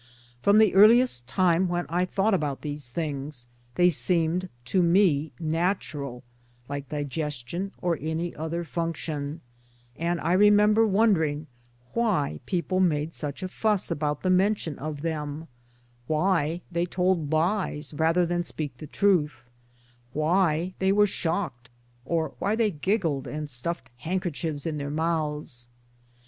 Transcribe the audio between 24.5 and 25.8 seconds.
in their mouths.